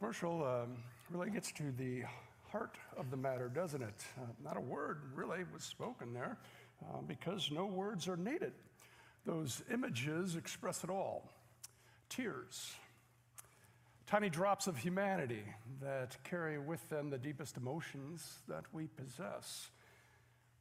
[0.00, 0.78] Commercial um,
[1.10, 2.04] really gets to the
[2.50, 4.02] heart of the matter, doesn't it?
[4.16, 6.38] Uh, not a word really was spoken there
[6.82, 8.54] uh, because no words are needed.
[9.26, 11.30] Those images express it all
[12.08, 12.72] tears,
[14.06, 15.44] tiny drops of humanity
[15.82, 19.68] that carry with them the deepest emotions that we possess.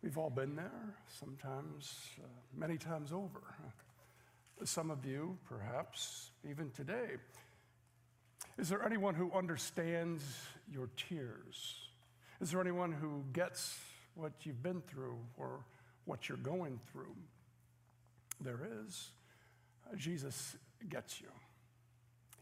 [0.03, 3.41] We've all been there, sometimes uh, many times over.
[4.65, 7.11] Some of you, perhaps even today,
[8.59, 10.21] is there anyone who understands
[10.71, 11.75] your tears?
[12.41, 13.79] Is there anyone who gets
[14.15, 15.63] what you've been through or
[16.05, 17.15] what you're going through?
[18.41, 19.09] There is.
[19.95, 20.57] Jesus
[20.89, 21.27] gets you.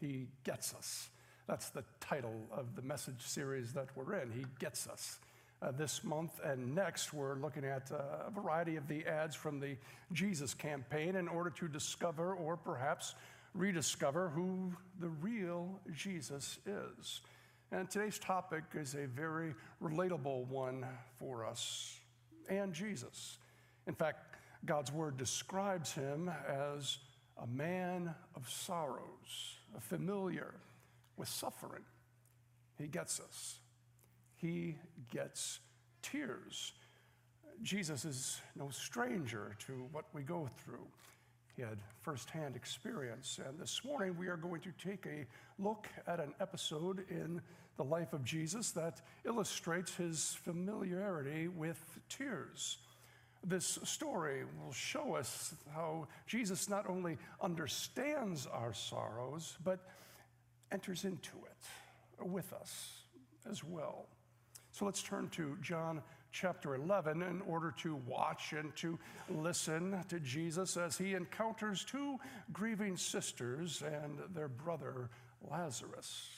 [0.00, 1.08] He gets us.
[1.46, 4.30] That's the title of the message series that we're in.
[4.32, 5.18] He gets us.
[5.60, 9.58] Uh, this month and next, we're looking at uh, a variety of the ads from
[9.58, 9.76] the
[10.12, 13.14] Jesus campaign in order to discover or perhaps
[13.58, 17.20] rediscover who the real Jesus is.
[17.72, 20.86] And today's topic is a very relatable one
[21.18, 21.98] for us
[22.48, 23.38] and Jesus.
[23.86, 26.98] In fact, God's word describes him as
[27.42, 30.54] a man of sorrows, a familiar
[31.16, 31.84] with suffering.
[32.78, 33.58] He gets us,
[34.36, 34.76] he
[35.12, 35.58] gets
[36.00, 36.72] tears.
[37.60, 40.86] Jesus is no stranger to what we go through.
[41.58, 43.40] He had firsthand experience.
[43.44, 45.26] And this morning we are going to take a
[45.60, 47.42] look at an episode in
[47.76, 52.78] the life of Jesus that illustrates his familiarity with tears.
[53.42, 59.80] This story will show us how Jesus not only understands our sorrows, but
[60.70, 63.02] enters into it with us
[63.50, 64.06] as well.
[64.70, 68.98] So let's turn to John chapter 11 in order to watch and to
[69.28, 72.18] listen to Jesus as he encounters two
[72.52, 75.10] grieving sisters and their brother
[75.50, 76.28] Lazarus.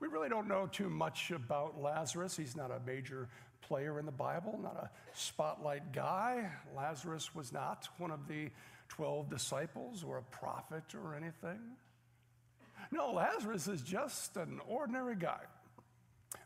[0.00, 2.36] We really don't know too much about Lazarus.
[2.36, 3.28] He's not a major
[3.62, 6.50] player in the Bible, not a spotlight guy.
[6.76, 8.50] Lazarus was not one of the
[8.88, 11.58] 12 disciples or a prophet or anything.
[12.90, 15.40] No, Lazarus is just an ordinary guy.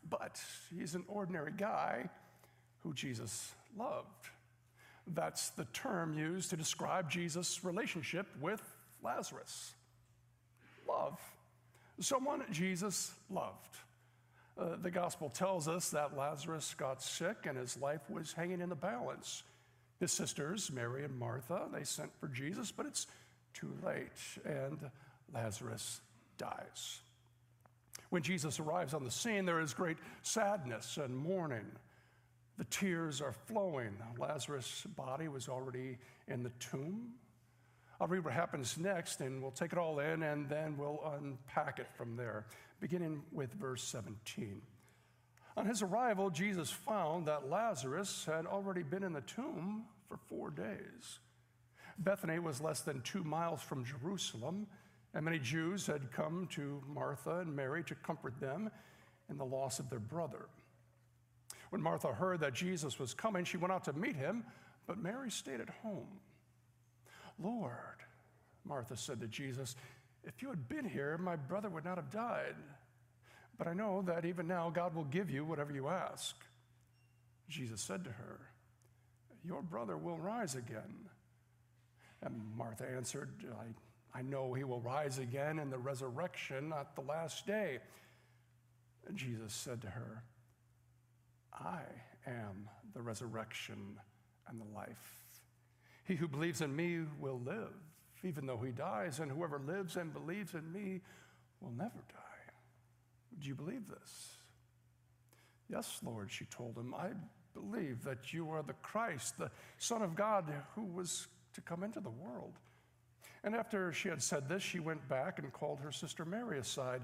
[0.08, 0.40] But
[0.74, 2.08] he's an ordinary guy
[2.82, 4.28] who Jesus loved.
[5.06, 8.62] That's the term used to describe Jesus' relationship with
[9.02, 9.74] Lazarus.
[10.88, 11.18] Love.
[12.00, 13.76] Someone Jesus loved.
[14.58, 18.68] Uh, the gospel tells us that Lazarus got sick and his life was hanging in
[18.68, 19.42] the balance.
[19.98, 23.06] His sisters, Mary and Martha, they sent for Jesus, but it's
[23.54, 24.10] too late,
[24.44, 24.90] and
[25.32, 26.00] Lazarus
[26.38, 27.00] dies.
[28.10, 31.66] When Jesus arrives on the scene, there is great sadness and mourning.
[32.58, 33.96] The tears are flowing.
[34.18, 35.98] Lazarus' body was already
[36.28, 37.12] in the tomb.
[38.00, 41.78] I'll read what happens next, and we'll take it all in, and then we'll unpack
[41.78, 42.46] it from there,
[42.80, 44.60] beginning with verse 17.
[45.56, 50.50] On his arrival, Jesus found that Lazarus had already been in the tomb for four
[50.50, 51.20] days.
[51.98, 54.66] Bethany was less than two miles from Jerusalem,
[55.14, 58.70] and many Jews had come to Martha and Mary to comfort them
[59.30, 60.46] in the loss of their brother.
[61.72, 64.44] When Martha heard that Jesus was coming, she went out to meet him,
[64.86, 66.20] but Mary stayed at home.
[67.42, 67.72] Lord,
[68.62, 69.74] Martha said to Jesus,
[70.22, 72.56] if you had been here, my brother would not have died.
[73.56, 76.36] But I know that even now God will give you whatever you ask.
[77.48, 78.40] Jesus said to her,
[79.42, 81.08] Your brother will rise again.
[82.22, 83.30] And Martha answered,
[84.14, 87.78] I, I know he will rise again in the resurrection at the last day.
[89.08, 90.22] And Jesus said to her,
[91.52, 91.80] I
[92.26, 93.98] am the resurrection
[94.48, 95.22] and the life.
[96.04, 97.74] He who believes in me will live,
[98.24, 101.00] even though he dies, and whoever lives and believes in me
[101.60, 102.52] will never die.
[103.38, 104.36] Do you believe this?
[105.68, 106.94] Yes, Lord, she told him.
[106.94, 107.10] I
[107.54, 112.00] believe that you are the Christ, the Son of God who was to come into
[112.00, 112.58] the world.
[113.44, 117.02] And after she had said this, she went back and called her sister Mary aside.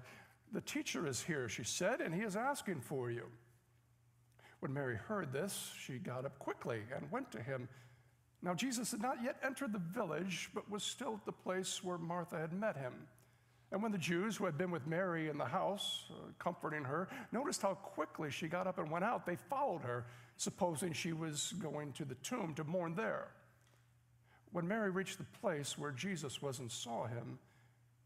[0.52, 3.26] The teacher is here, she said, and he is asking for you.
[4.60, 7.68] When Mary heard this, she got up quickly and went to him.
[8.42, 11.98] Now, Jesus had not yet entered the village, but was still at the place where
[11.98, 12.92] Martha had met him.
[13.70, 17.08] And when the Jews who had been with Mary in the house, uh, comforting her,
[17.32, 20.06] noticed how quickly she got up and went out, they followed her,
[20.36, 23.28] supposing she was going to the tomb to mourn there.
[24.52, 27.38] When Mary reached the place where Jesus was and saw him,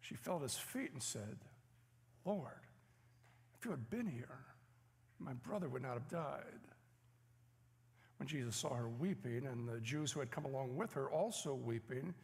[0.01, 1.39] she fell at his feet and said,
[2.25, 2.67] Lord,
[3.57, 4.41] if you had been here,
[5.25, 6.61] my brother would not have died.
[8.19, 11.55] When Jesus saw her weeping, and the Jews who had come along with her also
[11.55, 12.15] weeping,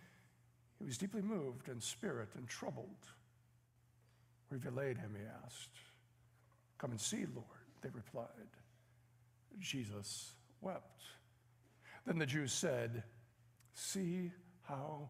[0.79, 3.07] he was deeply moved in spirit and troubled.
[4.49, 5.17] Where have you laid him?
[5.17, 5.71] He asked.
[6.79, 7.47] Come and see, Lord,
[7.83, 8.29] they replied.
[9.59, 11.03] Jesus wept.
[12.07, 13.03] Then the Jews said,
[13.75, 14.31] See
[14.63, 15.09] how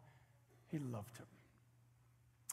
[0.70, 1.26] he loved him.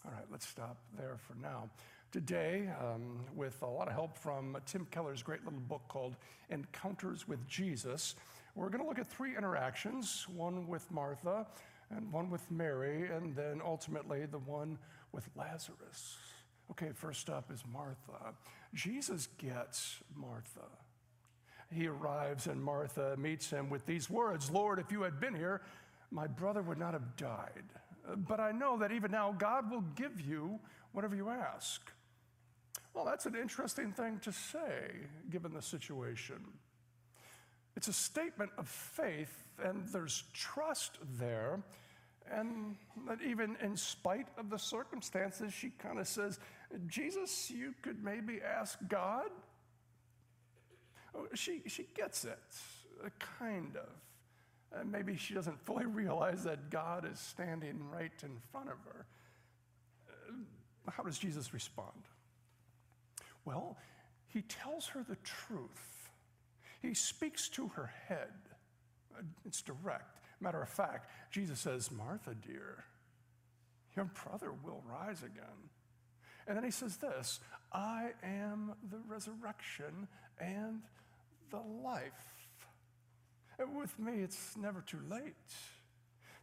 [0.06, 1.70] All right, let's stop there for now.
[2.12, 6.16] Today, um, with a lot of help from Tim Keller's great little book called
[6.50, 8.16] Encounters with Jesus,
[8.56, 11.46] we're going to look at three interactions one with Martha,
[11.90, 14.78] and one with Mary, and then ultimately the one
[15.12, 16.18] with Lazarus.
[16.72, 18.34] Okay, first up is Martha.
[18.74, 20.68] Jesus gets Martha.
[21.72, 25.62] He arrives, and Martha meets him with these words Lord, if you had been here,
[26.12, 27.64] my brother would not have died.
[28.16, 30.60] But I know that even now God will give you
[30.92, 31.92] whatever you ask.
[32.96, 34.92] Well, that's an interesting thing to say,
[35.30, 36.38] given the situation.
[37.76, 41.60] It's a statement of faith, and there's trust there.
[42.32, 42.78] And
[43.08, 46.40] that even in spite of the circumstances, she kind of says,
[46.88, 49.30] Jesus, you could maybe ask God.
[51.14, 52.40] Oh, she, she gets it,
[53.04, 53.10] uh,
[53.40, 54.80] kind of.
[54.80, 59.06] Uh, maybe she doesn't fully realize that God is standing right in front of her.
[60.10, 62.06] Uh, how does Jesus respond?
[63.46, 63.78] Well,
[64.28, 66.10] he tells her the truth.
[66.82, 68.34] He speaks to her head.
[69.18, 70.20] Uh, it's direct.
[70.42, 72.84] Matter of fact, Jesus says, Martha, dear,
[73.96, 75.70] your brother will rise again.
[76.48, 77.40] And then he says this
[77.72, 80.08] I am the resurrection
[80.40, 80.82] and
[81.50, 82.12] the life.
[83.58, 85.34] And with me, it's never too late.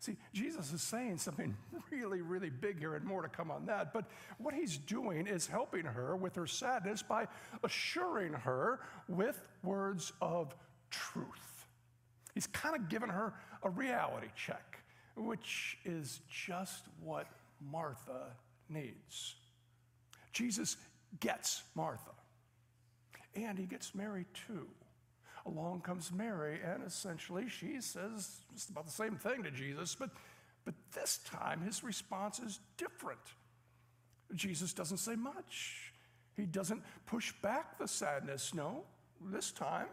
[0.03, 1.57] See, Jesus is saying something
[1.93, 3.93] really, really big here and more to come on that.
[3.93, 4.07] But
[4.39, 7.29] what he's doing is helping her with her sadness by
[7.63, 10.57] assuring her with words of
[10.91, 11.67] truth.
[12.35, 13.33] He's kind of given her
[13.63, 14.81] a reality check,
[15.17, 17.29] which is just what
[17.71, 18.33] Martha
[18.69, 19.37] needs.
[20.33, 20.79] Jesus
[21.21, 22.11] gets Martha,
[23.37, 24.67] and he gets Mary too.
[25.45, 30.11] Along comes Mary, and essentially she says just about the same thing to Jesus, but,
[30.65, 33.21] but this time his response is different.
[34.35, 35.93] Jesus doesn't say much.
[36.37, 38.55] He doesn't push back the sadness.
[38.55, 38.85] No,
[39.21, 39.89] this time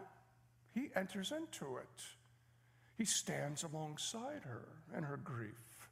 [0.74, 2.02] he enters into it.
[2.96, 5.88] He stands alongside her and her grief.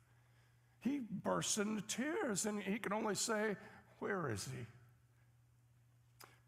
[0.81, 3.57] He bursts into tears, and he can only say,
[3.99, 4.67] where is he?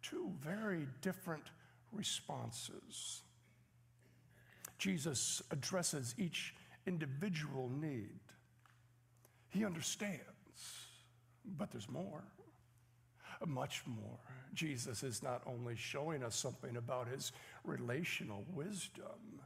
[0.02, 1.44] Two very different
[1.92, 3.22] responses.
[4.78, 6.54] Jesus addresses each
[6.86, 8.20] individual need.
[9.50, 10.22] He understands,
[11.58, 12.24] but there's more,
[13.46, 14.18] much more.
[14.54, 17.32] Jesus is not only showing us something about his
[17.64, 19.40] relational wisdom,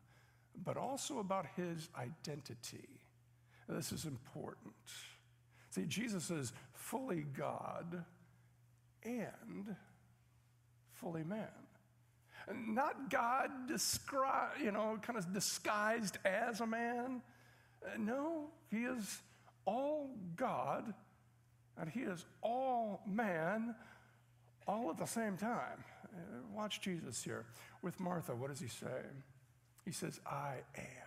[0.65, 2.89] but also about his identity.
[3.69, 4.75] This is important.
[5.71, 8.05] See, Jesus is fully God
[9.03, 9.75] and
[10.93, 11.49] fully man.
[12.53, 17.23] Not God described, you know, kind of disguised as a man.
[17.99, 19.21] No, he is
[19.65, 20.93] all God
[21.79, 23.75] and he is all man
[24.67, 25.85] all at the same time.
[26.05, 26.19] Uh,
[26.55, 27.45] watch Jesus here.
[27.83, 29.03] With Martha, what does he say?
[29.85, 31.05] He says, I am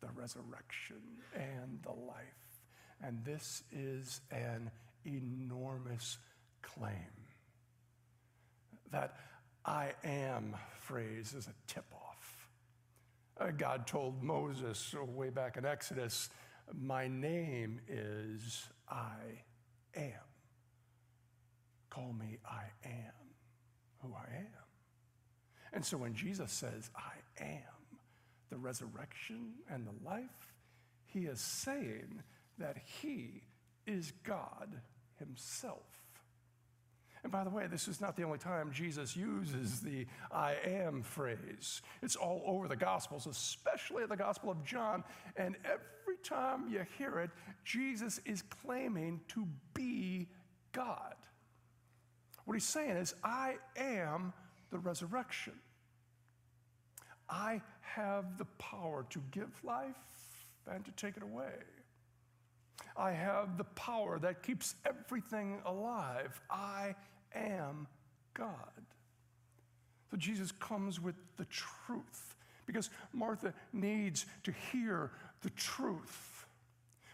[0.00, 1.00] the resurrection
[1.34, 2.60] and the life.
[3.02, 4.70] And this is an
[5.04, 6.18] enormous
[6.62, 6.94] claim.
[8.90, 9.16] That
[9.64, 12.48] I am phrase is a tip off.
[13.40, 16.28] Uh, God told Moses way back in Exodus,
[16.72, 19.42] My name is I
[19.96, 20.12] am.
[21.88, 23.12] Call me I am
[24.02, 24.64] who I am.
[25.72, 27.98] And so when Jesus says, I am
[28.50, 30.54] the resurrection and the life,
[31.06, 32.22] he is saying
[32.58, 33.42] that he
[33.86, 34.80] is God
[35.18, 36.03] himself.
[37.24, 41.02] And by the way, this is not the only time Jesus uses the I am
[41.02, 41.80] phrase.
[42.02, 45.02] It's all over the Gospels, especially the Gospel of John.
[45.36, 47.30] And every time you hear it,
[47.64, 50.28] Jesus is claiming to be
[50.72, 51.14] God.
[52.44, 54.34] What he's saying is, I am
[54.70, 55.54] the resurrection.
[57.30, 59.94] I have the power to give life
[60.70, 61.54] and to take it away.
[62.98, 66.38] I have the power that keeps everything alive.
[66.50, 66.94] I
[67.34, 67.86] am
[68.34, 68.48] God.
[70.10, 72.36] So Jesus comes with the truth
[72.66, 75.10] because Martha needs to hear
[75.42, 76.46] the truth.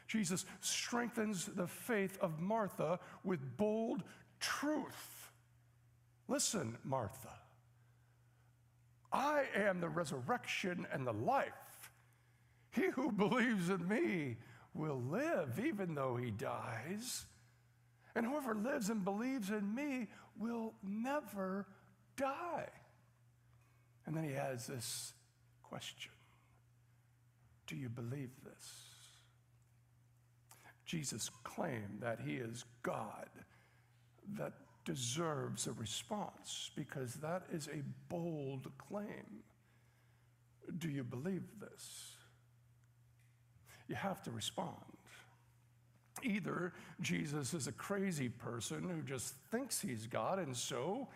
[0.06, 4.02] Jesus strengthens the faith of Martha with bold
[4.40, 5.30] truth.
[6.28, 7.32] Listen, Martha,
[9.12, 11.90] I am the resurrection and the life.
[12.72, 14.36] He who believes in me
[14.74, 17.26] will live even though he dies.
[18.14, 21.66] And whoever lives and believes in me will never
[22.16, 22.68] die.
[24.06, 25.12] And then he has this
[25.62, 26.12] question
[27.66, 28.90] Do you believe this?
[30.84, 33.28] Jesus claimed that he is God
[34.36, 39.44] that deserves a response because that is a bold claim.
[40.78, 42.16] Do you believe this?
[43.86, 44.74] You have to respond.
[46.22, 51.08] Either Jesus is a crazy person who just thinks he's God, and so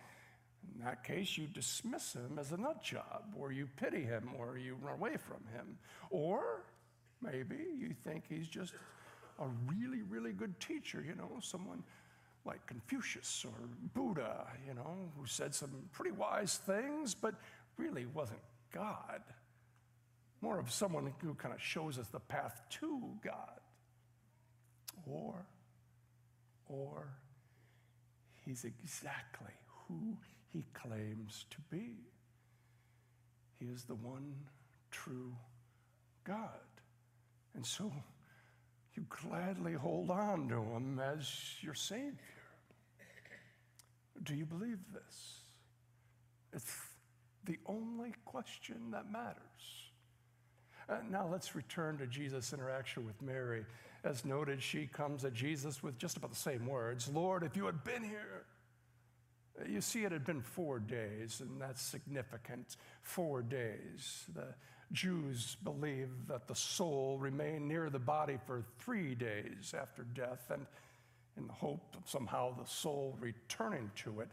[0.73, 4.57] in that case, you dismiss him as a nut job, or you pity him, or
[4.57, 5.77] you run away from him.
[6.09, 6.63] Or
[7.21, 8.73] maybe you think he's just
[9.39, 11.83] a really, really good teacher, you know, someone
[12.45, 17.35] like Confucius or Buddha, you know, who said some pretty wise things, but
[17.77, 18.39] really wasn't
[18.73, 19.21] God.
[20.41, 23.59] More of someone who kind of shows us the path to God.
[25.05, 25.45] Or,
[26.67, 27.07] or
[28.43, 29.53] he's exactly
[29.87, 30.17] who
[30.51, 31.97] he claims to be.
[33.59, 34.33] He is the one
[34.91, 35.33] true
[36.23, 36.49] God.
[37.53, 37.91] And so
[38.95, 41.29] you gladly hold on to him as
[41.61, 42.13] your Savior.
[44.23, 45.39] Do you believe this?
[46.53, 46.77] It's
[47.43, 49.35] the only question that matters.
[50.87, 53.65] Uh, now let's return to Jesus' interaction with Mary.
[54.05, 57.65] As noted, she comes at Jesus with just about the same words Lord, if you
[57.65, 58.45] had been here.
[59.67, 62.75] You see, it had been four days, and that's significant.
[63.01, 64.25] Four days.
[64.35, 64.53] The
[64.91, 70.67] Jews believed that the soul remained near the body for three days after death, and
[71.37, 74.29] in the hope of somehow the soul returning to it.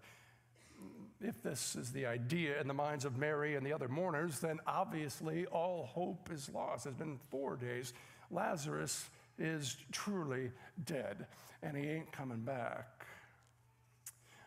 [1.21, 4.59] If this is the idea in the minds of Mary and the other mourners, then
[4.67, 6.87] obviously all hope is lost.
[6.87, 7.95] It's been four days.
[8.31, 9.09] Lazarus
[9.39, 10.51] is truly
[10.85, 11.27] dead,
[11.63, 13.07] and he ain't coming back.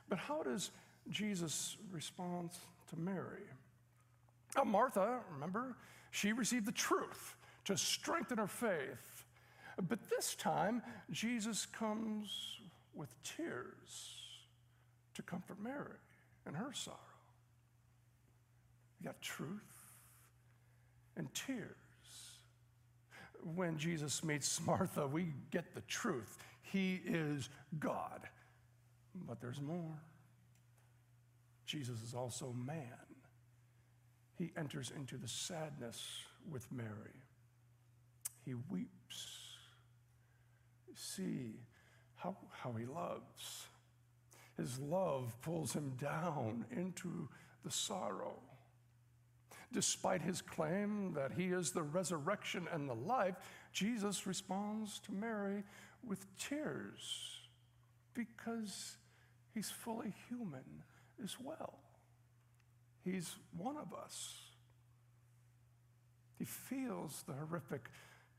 [0.07, 0.71] But how does
[1.09, 2.51] Jesus respond
[2.89, 3.43] to Mary?
[4.55, 5.75] Now, Martha, remember,
[6.11, 9.25] she received the truth to strengthen her faith.
[9.89, 12.59] But this time, Jesus comes
[12.93, 14.21] with tears
[15.15, 15.97] to comfort Mary
[16.47, 16.97] in her sorrow.
[19.01, 19.49] You got truth
[21.17, 21.84] and tears.
[23.53, 26.39] When Jesus meets Martha, we get the truth.
[26.63, 27.49] He is
[27.79, 28.21] God.
[29.27, 30.01] But there's more.
[31.65, 32.81] Jesus is also man.
[34.37, 37.21] He enters into the sadness with Mary.
[38.43, 39.27] He weeps.
[40.95, 41.59] See
[42.15, 43.67] how, how he loves.
[44.57, 47.29] His love pulls him down into
[47.63, 48.39] the sorrow.
[49.75, 53.35] Despite his claim that he is the resurrection and the life,
[53.73, 55.63] Jesus responds to Mary
[56.01, 57.41] with tears
[58.13, 58.95] because
[59.53, 60.63] he's fully human
[61.21, 61.73] as well.
[63.03, 64.43] He's one of us.
[66.39, 67.89] He feels the horrific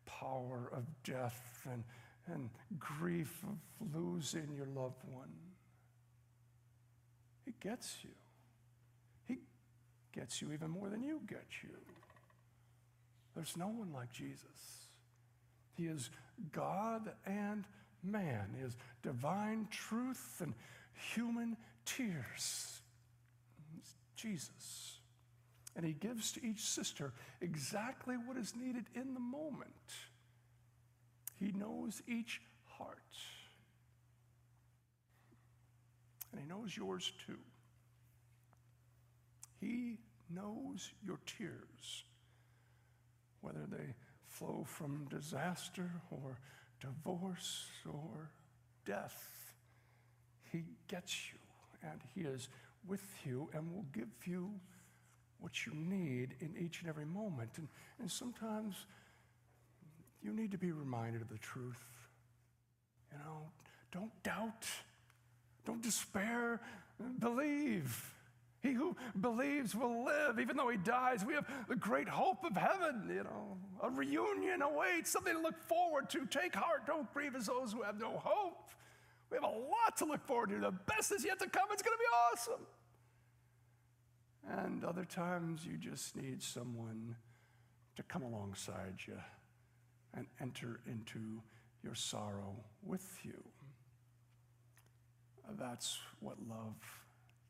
[0.06, 1.84] power of death and,
[2.32, 5.34] and grief of losing your loved one.
[7.44, 8.14] He gets you.
[10.16, 11.76] Gets you even more than you get you.
[13.34, 14.88] There's no one like Jesus.
[15.76, 16.08] He is
[16.52, 17.64] God and
[18.02, 20.54] man, He is divine truth and
[21.14, 22.80] human tears.
[24.16, 24.98] Jesus.
[25.76, 29.68] And he gives to each sister exactly what is needed in the moment.
[31.38, 32.96] He knows each heart.
[36.32, 37.38] And he knows yours too.
[39.60, 39.98] He
[40.30, 42.04] knows your tears,
[43.40, 43.94] whether they
[44.28, 46.38] flow from disaster or
[46.80, 48.30] divorce or
[48.84, 49.54] death.
[50.52, 51.38] He gets you
[51.82, 52.48] and He is
[52.86, 54.50] with you and will give you
[55.38, 57.50] what you need in each and every moment.
[57.56, 57.68] And,
[58.00, 58.86] and sometimes
[60.22, 61.82] you need to be reminded of the truth.
[63.12, 63.42] You know,
[63.92, 64.66] don't doubt,
[65.64, 66.60] don't despair,
[67.18, 68.12] believe.
[68.62, 71.24] He who believes will live, even though he dies.
[71.24, 73.58] We have the great hope of heaven, you know.
[73.82, 76.26] A reunion awaits, something to look forward to.
[76.26, 78.70] Take heart, don't grieve as those who have no hope.
[79.30, 80.58] We have a lot to look forward to.
[80.58, 81.68] The best is yet to come.
[81.72, 82.66] It's going to be awesome.
[84.48, 87.16] And other times you just need someone
[87.96, 89.18] to come alongside you
[90.14, 91.42] and enter into
[91.82, 93.42] your sorrow with you.
[95.58, 96.76] That's what love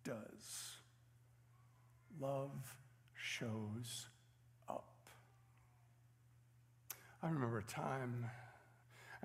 [0.05, 0.77] does.
[2.21, 2.77] Love
[3.15, 4.07] shows
[4.69, 5.09] up.
[7.23, 8.27] I remember a time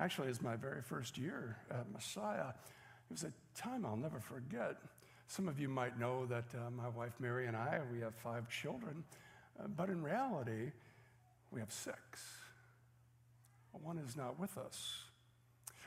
[0.02, 2.50] Actually, it's my very first year at Messiah.
[2.50, 4.78] It was a time I'll never forget.
[5.28, 8.50] Some of you might know that uh, my wife Mary and I, we have five
[8.50, 9.04] children,
[9.60, 10.72] uh, but in reality,
[11.52, 11.98] we have six.
[13.84, 15.04] One is not with us.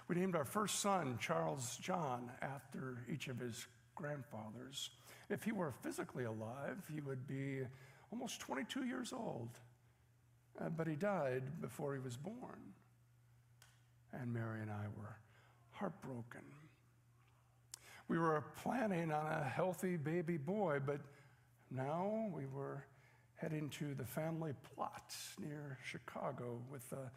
[0.09, 4.91] We named our first son Charles John after each of his grandfathers.
[5.31, 7.61] If he were physically alive, he would be
[8.13, 9.51] almost 22 years old.
[10.61, 12.61] Uh, but he died before he was born.
[14.13, 15.17] And Mary and I were
[15.71, 16.43] heartbroken.
[18.07, 21.01] We were planning on a healthy baby boy, but
[21.71, 22.85] now we were
[23.37, 27.11] heading to the family plot near Chicago with a,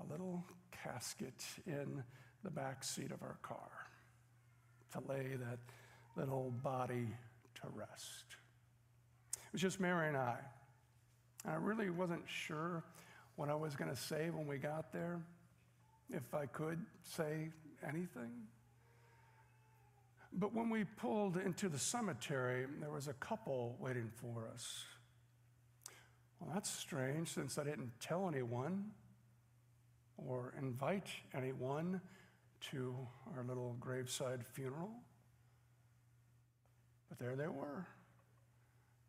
[0.00, 2.02] a little casket in
[2.44, 3.88] the back seat of our car
[4.92, 5.58] to lay that
[6.16, 7.08] little body
[7.62, 8.24] to rest.
[9.32, 10.36] It was just Mary and I.
[11.44, 12.84] And I really wasn't sure
[13.36, 15.20] what I was going to say when we got there,
[16.10, 17.50] if I could say
[17.86, 18.32] anything.
[20.32, 24.84] But when we pulled into the cemetery, there was a couple waiting for us.
[26.38, 28.90] Well, that's strange since I didn't tell anyone
[30.16, 32.00] or invite anyone
[32.72, 32.94] to
[33.36, 34.90] our little graveside funeral.
[37.08, 37.86] But there they were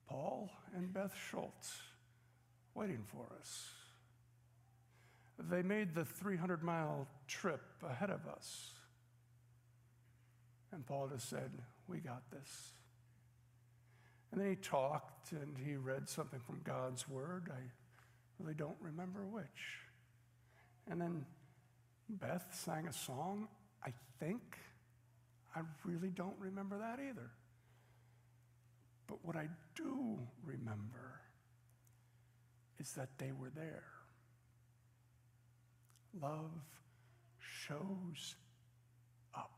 [0.08, 1.78] Paul and Beth Schultz
[2.74, 3.70] waiting for us.
[5.38, 8.72] They made the 300 mile trip ahead of us.
[10.72, 11.52] And Paul just said,
[11.88, 12.72] We got this.
[14.32, 17.50] And then he talked and he read something from God's word.
[17.52, 17.62] I
[18.40, 19.46] really don't remember which.
[20.90, 21.26] And then
[22.10, 23.48] Beth sang a song,
[23.84, 24.42] I think.
[25.56, 27.32] I really don't remember that either.
[29.10, 31.20] But what I do remember
[32.80, 33.84] is that they were there.
[36.22, 36.52] Love
[37.40, 38.36] shows
[39.36, 39.52] up.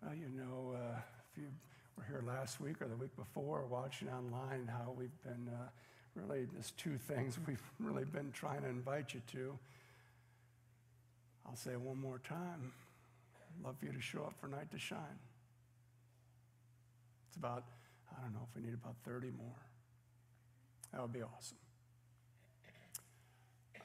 [0.00, 0.98] Well, you know, uh,
[1.32, 1.48] if you
[1.96, 5.68] were here last week or the week before watching online, how we've been uh,
[6.14, 9.58] really, just two things we've really been trying to invite you to.
[11.48, 12.72] I'll say it one more time.
[13.64, 15.18] Love for you to show up for Night to Shine.
[17.36, 17.64] It's about,
[18.16, 19.60] I don't know if we need about 30 more.
[20.92, 21.58] That would be awesome.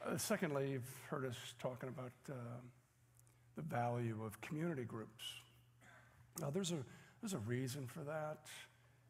[0.06, 2.34] Uh, secondly, you've heard us talking about uh,
[3.56, 5.24] the value of community groups.
[6.40, 6.78] Now, there's a,
[7.20, 8.38] there's a reason for that.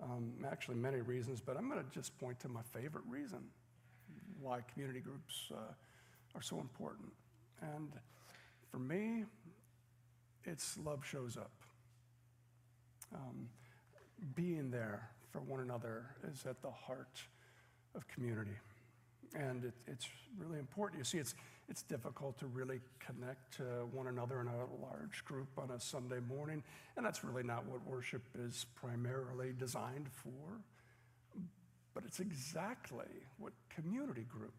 [0.02, 3.44] Um, actually, many reasons, but I'm going to just point to my favorite reason
[4.40, 5.72] why community groups uh,
[6.34, 7.12] are so important.
[7.60, 7.92] And
[8.72, 9.24] for me,
[10.44, 11.52] it's love shows up.
[13.14, 13.48] Um,
[14.34, 17.20] being there for one another is at the heart
[17.94, 18.56] of community.
[19.34, 20.06] And it, it's
[20.38, 20.98] really important.
[20.98, 21.34] You see, it's,
[21.68, 26.20] it's difficult to really connect to one another in a large group on a Sunday
[26.28, 26.62] morning.
[26.96, 30.60] And that's really not what worship is primarily designed for.
[31.94, 33.06] But it's exactly
[33.38, 34.54] what community group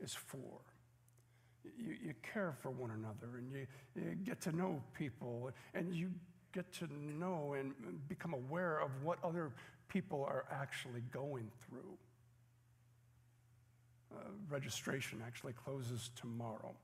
[0.00, 0.60] is for.
[1.76, 6.10] You, you care for one another and you, you get to know people and you
[6.52, 7.74] get to know and
[8.08, 9.52] become aware of what other
[9.88, 11.96] people are actually going through.
[14.14, 16.74] Uh, registration actually closes tomorrow,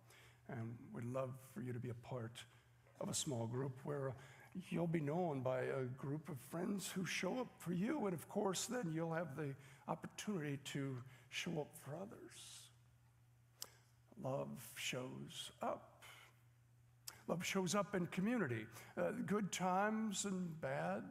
[0.48, 2.44] and we'd love for you to be a part
[3.00, 4.14] of a small group where
[4.68, 8.28] you'll be known by a group of friends who show up for you, and of
[8.28, 9.54] course, then you'll have the
[9.88, 10.96] opportunity to
[11.30, 12.70] show up for others.
[14.22, 15.93] Love shows up.
[17.26, 18.66] Love shows up in community,
[18.98, 21.02] uh, good times and bad.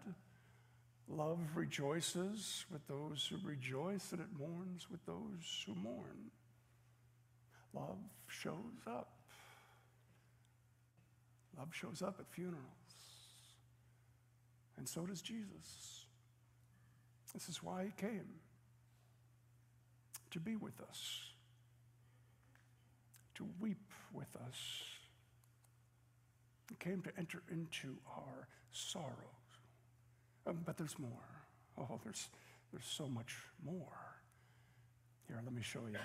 [1.07, 6.31] Love rejoices with those who rejoice, and it mourns with those who mourn.
[7.73, 7.97] Love
[8.27, 9.09] shows up.
[11.57, 12.63] Love shows up at funerals.
[14.77, 16.05] And so does Jesus.
[17.33, 18.27] This is why he came
[20.31, 21.21] to be with us,
[23.35, 24.57] to weep with us.
[26.79, 29.15] Came to enter into our sorrows.
[30.45, 31.09] Um, but there's more.
[31.77, 32.27] Oh, there's,
[32.71, 34.17] there's so much more.
[35.27, 35.97] Here, let me show you.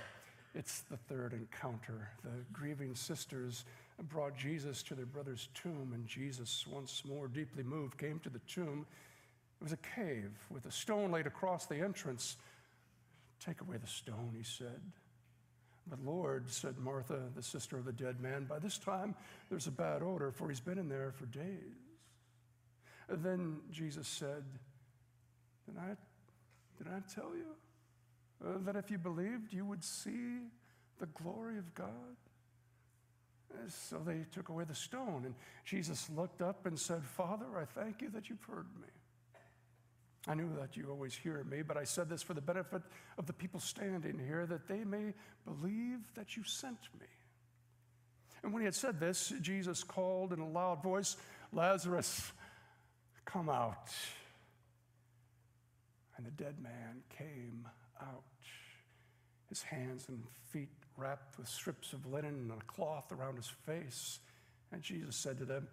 [0.55, 2.11] It's the third encounter.
[2.23, 3.65] The grieving sisters
[4.09, 8.41] brought Jesus to their brother's tomb, and Jesus, once more deeply moved, came to the
[8.41, 8.87] tomb.
[9.61, 12.37] It was a cave with a stone laid across the entrance.
[13.45, 14.81] Take away the stone, he said.
[15.89, 19.15] But Lord, said Martha, the sister of the dead man, by this time
[19.51, 21.75] there's a bad odor, for he's been in there for days.
[23.09, 24.45] Then Jesus said,
[25.67, 25.97] Did I,
[26.77, 30.41] did I tell you uh, that if you believed, you would see
[30.99, 31.87] the glory of God?
[33.69, 35.23] So they took away the stone.
[35.25, 38.89] And Jesus looked up and said, Father, I thank you that you've heard me.
[40.29, 42.83] I knew that you always hear me, but I said this for the benefit
[43.17, 45.15] of the people standing here, that they may
[45.47, 47.07] believe that you sent me.
[48.43, 51.17] And when he had said this, Jesus called in a loud voice,
[51.51, 52.31] Lazarus,
[53.25, 53.89] come out.
[56.19, 57.67] And the dead man came
[58.03, 58.23] out,
[59.49, 64.19] his hands and feet wrapped with strips of linen and a cloth around his face.
[64.73, 65.69] And Jesus said to them,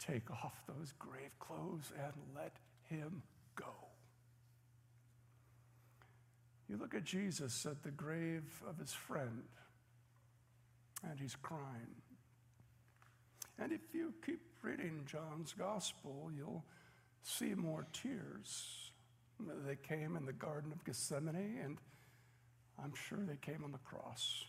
[0.00, 2.56] Take off those grave clothes and let
[2.88, 3.22] him
[3.56, 3.74] go.
[6.68, 9.42] You look at Jesus at the grave of his friend,
[11.08, 11.94] and he's crying.
[13.58, 16.64] And if you keep reading John's gospel, you'll
[17.22, 18.90] see more tears.
[19.66, 21.78] They came in the Garden of Gethsemane, and
[22.82, 24.44] I'm sure they came on the cross.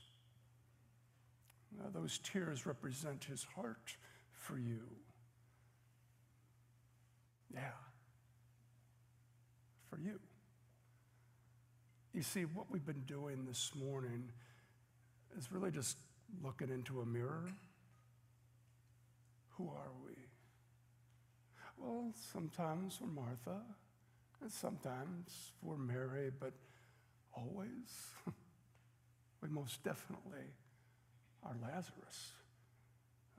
[1.78, 3.96] Now, those tears represent his heart
[4.34, 4.82] for you.
[7.54, 7.72] Yeah,
[9.90, 10.20] for you.
[12.14, 14.32] You see, what we've been doing this morning
[15.38, 15.98] is really just
[16.44, 17.52] looking into a mirror.
[19.58, 20.14] Who are we?
[21.78, 23.62] Well, sometimes we're Martha,
[24.42, 26.54] and sometimes we're Mary, but
[27.36, 28.12] always,
[29.42, 30.54] we most definitely
[31.44, 32.32] are Lazarus.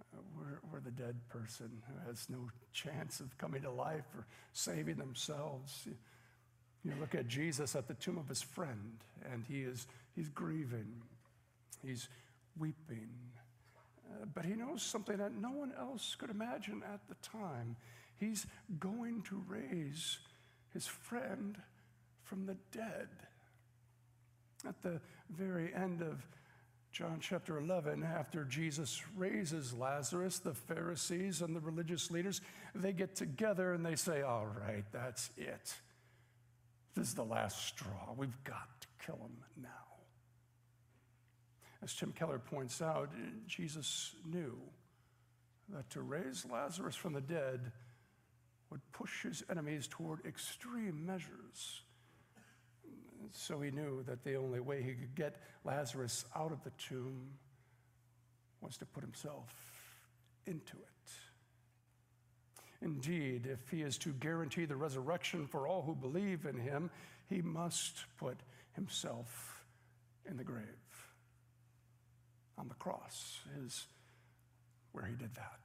[0.00, 4.26] Uh, we're, we're the dead person who has no chance of coming to life or
[4.52, 5.88] saving themselves.
[6.88, 8.98] You, look at Jesus at the tomb of his friend,
[9.30, 11.02] and he is he's grieving,
[11.84, 12.08] he's
[12.58, 13.10] weeping,
[14.10, 17.76] uh, but he knows something that no one else could imagine at the time.
[18.18, 18.46] He's
[18.80, 20.18] going to raise
[20.72, 21.56] his friend
[22.24, 23.08] from the dead.
[24.66, 26.26] At the very end of
[26.90, 32.40] John chapter 11, after Jesus raises Lazarus, the Pharisees and the religious leaders,
[32.74, 35.74] they get together and they say, All right, that's it.
[36.98, 38.12] This is the last straw.
[38.16, 39.68] We've got to kill him now.
[41.80, 43.10] As Tim Keller points out,
[43.46, 44.58] Jesus knew
[45.68, 47.70] that to raise Lazarus from the dead
[48.70, 51.82] would push his enemies toward extreme measures.
[53.30, 57.28] So he knew that the only way he could get Lazarus out of the tomb
[58.60, 59.54] was to put himself
[60.46, 60.97] into it.
[62.80, 66.90] Indeed, if he is to guarantee the resurrection for all who believe in him,
[67.28, 68.38] he must put
[68.74, 69.64] himself
[70.28, 70.64] in the grave.
[72.56, 73.86] On the cross is
[74.92, 75.60] where he did that.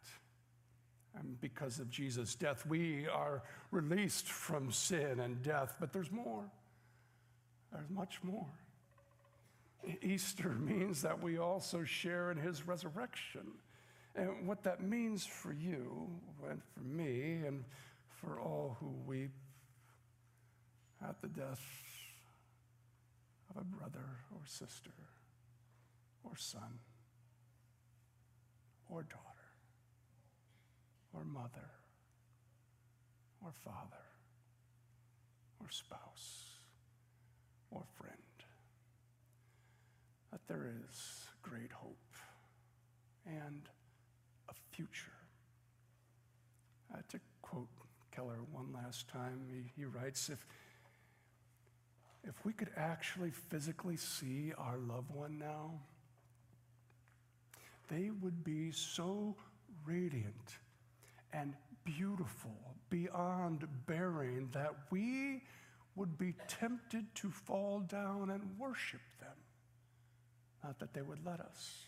[1.15, 6.49] And because of Jesus' death, we are released from sin and death, but there's more.
[7.71, 8.47] There's much more.
[10.01, 13.51] Easter means that we also share in his resurrection.
[14.15, 16.07] And what that means for you
[16.49, 17.63] and for me and
[18.21, 19.31] for all who weep
[21.01, 21.61] at the death
[23.49, 24.91] of a brother or sister
[26.23, 26.79] or son
[28.89, 29.19] or daughter
[31.13, 31.69] or mother
[33.43, 34.05] or father
[35.59, 36.45] or spouse
[37.71, 38.13] or friend
[40.31, 41.97] that there is great hope
[43.25, 43.69] and
[44.57, 45.11] a future.
[46.93, 47.67] Uh, to quote
[48.11, 50.45] Keller one last time, he, he writes if,
[52.23, 55.71] if we could actually physically see our loved one now,
[57.89, 59.35] they would be so
[59.85, 60.57] radiant
[61.33, 62.55] and beautiful
[62.89, 65.41] beyond bearing that we
[65.95, 69.29] would be tempted to fall down and worship them.
[70.63, 71.83] Not that they would let us.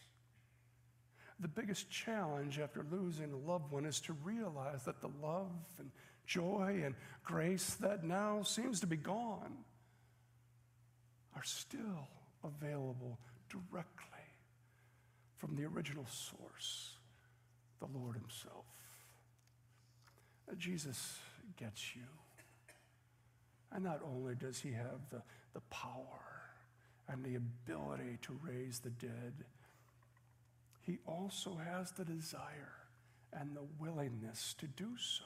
[1.40, 5.92] The biggest challenge after losing a loved one is to realize that the love and
[6.26, 9.58] joy and grace that now seems to be gone
[11.36, 12.08] are still
[12.44, 13.20] available
[13.50, 14.06] directly
[15.38, 16.94] from the original source,
[17.80, 18.66] the Lord Himself.
[20.58, 21.18] Jesus
[21.58, 22.04] gets you.
[23.72, 25.22] And not only does he have the,
[25.54, 26.22] the power
[27.10, 29.34] and the ability to raise the dead,
[30.86, 32.74] he also has the desire
[33.34, 35.26] and the willingness to do so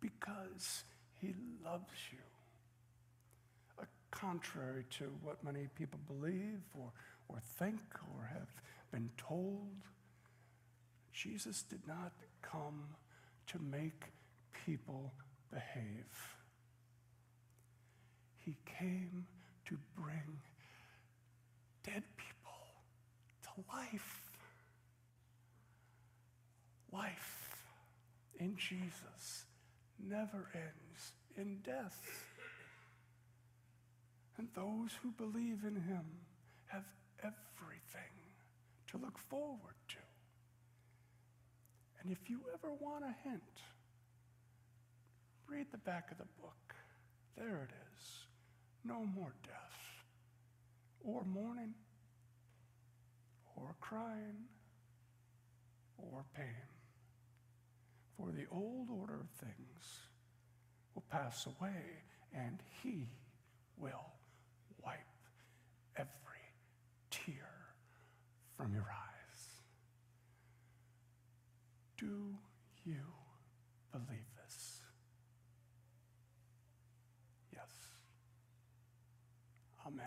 [0.00, 0.84] because
[1.20, 2.18] he loves you.
[4.10, 6.92] Contrary to what many people believe or,
[7.28, 7.80] or think
[8.16, 8.48] or have
[8.92, 9.74] been told,
[11.12, 12.84] Jesus did not come
[13.48, 14.04] to make
[14.64, 15.12] people
[15.52, 16.36] behave.
[18.38, 19.26] He came
[19.66, 20.38] to bring
[21.82, 22.62] dead people
[23.42, 24.23] to life.
[26.94, 27.56] Life
[28.38, 29.44] in Jesus
[29.98, 32.00] never ends in death.
[34.36, 36.04] And those who believe in him
[36.66, 36.84] have
[37.20, 38.14] everything
[38.90, 39.96] to look forward to.
[42.02, 43.42] And if you ever want a hint,
[45.48, 46.74] read the back of the book.
[47.36, 48.08] There it is.
[48.84, 50.04] No more death,
[51.02, 51.74] or mourning,
[53.56, 54.44] or crying,
[55.96, 56.73] or pain.
[58.16, 60.00] For the old order of things
[60.94, 61.82] will pass away,
[62.32, 63.08] and he
[63.76, 64.12] will
[64.84, 64.98] wipe
[65.96, 66.08] every
[67.10, 67.50] tear
[68.56, 69.40] from your eyes.
[71.98, 72.36] Do
[72.84, 73.00] you
[73.92, 74.80] believe this?
[77.52, 77.70] Yes.
[79.86, 80.06] Amen.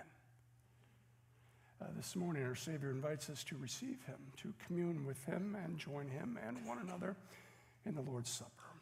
[1.81, 5.77] Uh, this morning, our Savior invites us to receive Him, to commune with Him, and
[5.77, 7.15] join Him and one another
[7.87, 8.56] in the Lord's Supper.